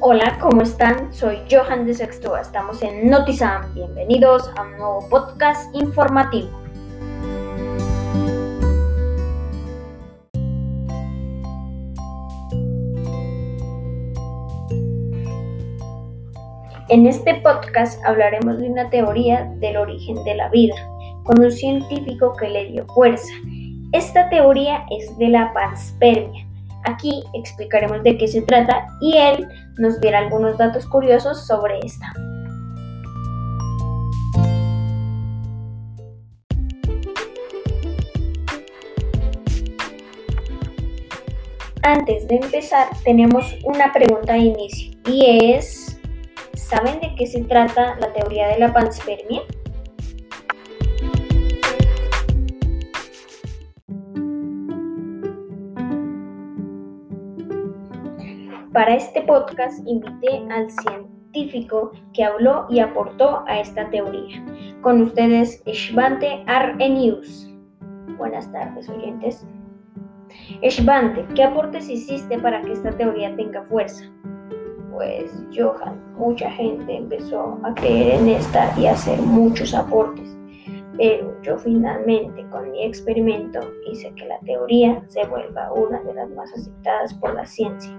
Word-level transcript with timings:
Hola, 0.00 0.38
¿cómo 0.40 0.62
están? 0.62 1.12
Soy 1.12 1.38
Johan 1.50 1.84
de 1.84 1.92
Sexto. 1.92 2.36
Estamos 2.36 2.80
en 2.82 3.10
Notizam. 3.10 3.74
Bienvenidos 3.74 4.48
a 4.56 4.62
un 4.62 4.78
nuevo 4.78 5.08
podcast 5.08 5.74
informativo. 5.74 6.48
En 16.88 17.08
este 17.08 17.34
podcast 17.42 18.00
hablaremos 18.04 18.56
de 18.58 18.70
una 18.70 18.88
teoría 18.90 19.52
del 19.56 19.78
origen 19.78 20.22
de 20.22 20.36
la 20.36 20.48
vida, 20.50 20.76
con 21.24 21.40
un 21.40 21.50
científico 21.50 22.36
que 22.38 22.48
le 22.48 22.66
dio 22.66 22.86
fuerza. 22.94 23.32
Esta 23.92 24.28
teoría 24.28 24.86
es 24.90 25.18
de 25.18 25.28
la 25.28 25.52
panspermia 25.52 26.47
Aquí 26.84 27.22
explicaremos 27.34 28.02
de 28.02 28.16
qué 28.16 28.28
se 28.28 28.42
trata 28.42 28.86
y 29.00 29.16
él 29.16 29.48
nos 29.78 30.00
dirá 30.00 30.18
algunos 30.18 30.56
datos 30.58 30.86
curiosos 30.86 31.46
sobre 31.46 31.78
esta. 31.80 32.12
Antes 41.82 42.28
de 42.28 42.36
empezar, 42.36 42.88
tenemos 43.02 43.56
una 43.64 43.92
pregunta 43.92 44.34
de 44.34 44.40
inicio 44.40 44.92
y 45.06 45.54
es, 45.54 45.98
¿saben 46.54 47.00
de 47.00 47.14
qué 47.14 47.26
se 47.26 47.42
trata 47.44 47.96
la 47.98 48.12
teoría 48.12 48.48
de 48.48 48.58
la 48.58 48.72
panspermia? 48.72 49.42
Para 58.78 58.94
este 58.94 59.22
podcast 59.22 59.84
invité 59.88 60.40
al 60.52 60.70
científico 60.70 61.90
que 62.12 62.22
habló 62.22 62.64
y 62.70 62.78
aportó 62.78 63.42
a 63.48 63.58
esta 63.58 63.90
teoría. 63.90 64.40
Con 64.82 65.02
ustedes, 65.02 65.64
Shvante 65.66 66.44
Arrhenius. 66.46 67.52
Buenas 68.16 68.48
tardes, 68.52 68.88
oyentes. 68.88 69.44
Shvante, 70.62 71.26
¿qué 71.34 71.42
aportes 71.42 71.90
hiciste 71.90 72.38
para 72.38 72.62
que 72.62 72.70
esta 72.70 72.92
teoría 72.92 73.34
tenga 73.34 73.64
fuerza? 73.64 74.04
Pues, 74.92 75.44
Johan, 75.52 76.00
mucha 76.16 76.48
gente 76.48 76.98
empezó 76.98 77.58
a 77.64 77.74
creer 77.74 78.20
en 78.20 78.28
esta 78.28 78.72
y 78.78 78.86
a 78.86 78.92
hacer 78.92 79.18
muchos 79.22 79.74
aportes. 79.74 80.38
Pero 80.96 81.34
yo 81.42 81.58
finalmente 81.58 82.46
con 82.50 82.70
mi 82.70 82.84
experimento 82.84 83.58
hice 83.90 84.12
que 84.14 84.26
la 84.26 84.38
teoría 84.46 85.02
se 85.08 85.26
vuelva 85.26 85.72
una 85.72 86.00
de 86.04 86.14
las 86.14 86.30
más 86.30 86.52
aceptadas 86.52 87.12
por 87.14 87.34
la 87.34 87.44
ciencia. 87.44 87.98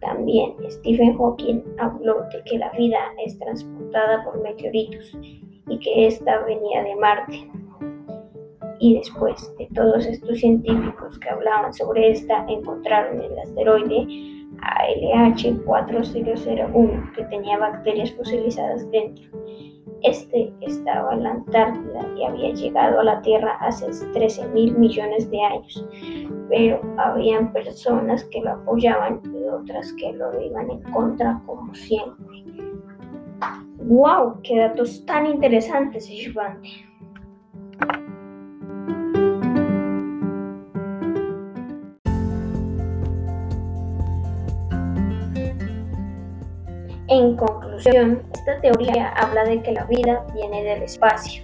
También 0.00 0.54
Stephen 0.70 1.16
Hawking 1.16 1.60
habló 1.78 2.22
de 2.32 2.42
que 2.44 2.58
la 2.58 2.70
vida 2.70 2.98
es 3.24 3.38
transportada 3.38 4.24
por 4.24 4.40
meteoritos 4.42 5.16
y 5.68 5.78
que 5.78 6.06
ésta 6.06 6.44
venía 6.44 6.82
de 6.84 6.96
Marte. 6.96 7.50
Y 8.80 8.94
después 8.94 9.52
de 9.58 9.66
todos 9.74 10.06
estos 10.06 10.38
científicos 10.38 11.18
que 11.18 11.28
hablaban 11.28 11.72
sobre 11.74 12.10
esta, 12.10 12.46
encontraron 12.48 13.20
el 13.20 13.38
asteroide 13.40 14.06
ALH 14.62 15.64
4001 15.64 17.12
que 17.14 17.24
tenía 17.24 17.58
bacterias 17.58 18.12
fosilizadas 18.12 18.88
dentro. 18.90 19.24
Este 20.02 20.52
estaba 20.60 21.14
en 21.14 21.24
la 21.24 21.30
Antártida 21.30 22.06
y 22.16 22.24
había 22.24 22.52
llegado 22.52 23.00
a 23.00 23.04
la 23.04 23.20
Tierra 23.22 23.56
hace 23.60 23.86
13 24.12 24.48
mil 24.48 24.76
millones 24.78 25.30
de 25.30 25.42
años, 25.42 25.86
pero 26.48 26.80
habían 26.98 27.52
personas 27.52 28.24
que 28.24 28.40
lo 28.40 28.52
apoyaban 28.52 29.20
y 29.24 29.44
otras 29.44 29.92
que 29.94 30.12
lo 30.12 30.40
iban 30.40 30.70
en 30.70 30.82
contra 30.92 31.40
como 31.46 31.74
siempre. 31.74 32.44
¡Wow! 33.78 34.40
¡Qué 34.42 34.58
datos 34.58 35.04
tan 35.06 35.26
interesantes, 35.26 36.08
Ishvante! 36.10 36.68
En 47.10 47.36
conclusión, 47.36 48.22
esta 48.34 48.60
teoría 48.60 49.08
habla 49.16 49.44
de 49.44 49.62
que 49.62 49.72
la 49.72 49.84
vida 49.84 50.26
viene 50.34 50.62
del 50.62 50.82
espacio. 50.82 51.42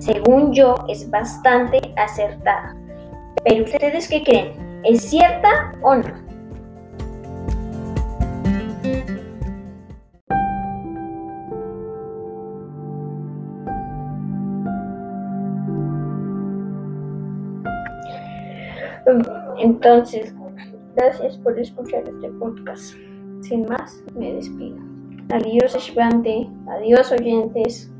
Según 0.00 0.52
yo, 0.52 0.74
es 0.88 1.08
bastante 1.10 1.80
acertada. 1.96 2.76
Pero 3.42 3.64
ustedes 3.64 4.06
qué 4.06 4.22
creen? 4.22 4.82
¿Es 4.84 5.08
cierta 5.08 5.72
o 5.80 5.94
no? 5.94 6.28
Entonces, 19.58 20.34
gracias 20.94 21.38
por 21.38 21.58
escuchar 21.58 22.06
este 22.06 22.28
podcast. 22.32 22.94
Sin 23.40 23.64
más, 23.66 24.02
me 24.14 24.34
despido. 24.34 24.97
Adiós, 25.30 25.74
Ashvante. 25.74 26.48
Adiós, 26.66 27.12
oyentes. 27.12 27.90